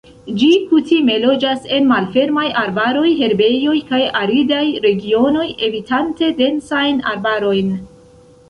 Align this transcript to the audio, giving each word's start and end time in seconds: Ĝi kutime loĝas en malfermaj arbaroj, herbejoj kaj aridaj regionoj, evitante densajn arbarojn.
Ĝi 0.41 0.47
kutime 0.69 1.17
loĝas 1.25 1.67
en 1.77 1.85
malfermaj 1.91 2.47
arbaroj, 2.63 3.05
herbejoj 3.21 3.75
kaj 3.91 4.01
aridaj 4.23 4.65
regionoj, 4.89 5.47
evitante 5.69 6.35
densajn 6.43 7.05
arbarojn. 7.13 7.75